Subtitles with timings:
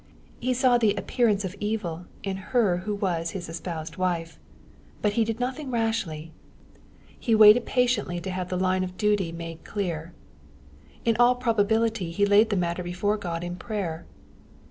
[0.39, 4.39] He saw the" appear ance of evil" in her who was his espoused wife.
[4.99, 6.31] But he did nothing rashly.
[7.19, 10.13] He waited patiently to have the 6 EXPOSITORT THOnGHT& line of duty made clear.
[11.05, 14.07] In all probability he laid the matter before Qod in prayer.